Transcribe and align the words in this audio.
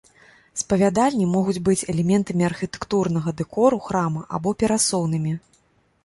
Спавядальні 0.59 1.25
могуць 1.33 1.61
быць 1.67 1.87
элементамі 1.93 2.43
архітэктурнага 2.51 3.33
дэкору 3.41 3.77
храма 3.89 4.23
або 4.39 4.55
перасоўнымі. 4.63 5.35